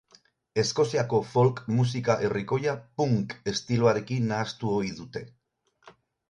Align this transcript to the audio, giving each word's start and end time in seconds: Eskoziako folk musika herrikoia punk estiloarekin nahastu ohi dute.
Eskoziako 0.59 1.17
folk 1.33 1.61
musika 1.79 2.15
herrikoia 2.27 2.73
punk 3.03 3.37
estiloarekin 3.53 4.27
nahastu 4.33 4.73
ohi 4.79 4.91
dute. 5.03 5.25